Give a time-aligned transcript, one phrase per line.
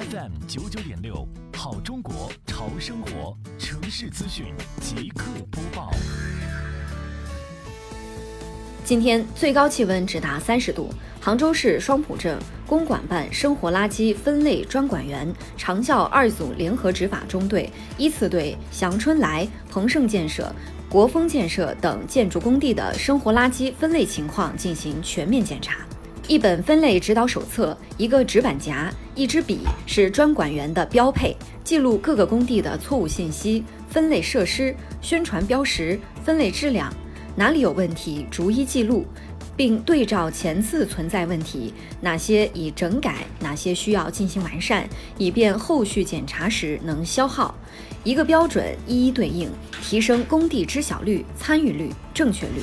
[0.00, 4.46] FM 九九点六，好中国潮生活城市资讯
[4.80, 5.90] 即刻播报。
[8.82, 10.88] 今天最高气温直达三十度。
[11.20, 20.50] 杭州市双浦镇公管办生活垃圾分类专管员长效二组联合执法中队依次对祥春来、鹏盛建设、
[20.88, 25.86] 国风建设等建筑工地的生活垃圾分类情况进行全面检查。
[26.30, 36.88] 一本分类指导手册、一个纸板夹、一支笔是专管员的标配，记录各个工地的错误信息、分类设施、宣传标识、分类质量，
[37.34, 39.04] 哪里有问题逐一记录，
[39.56, 47.52] 并对照前次存在问题，哪些已整改，哪些需要进行完善，以便后续检查时能消耗。
[48.04, 49.50] 一个标准一一对应，
[49.82, 52.62] 提升工地知晓率、参与率、正确率。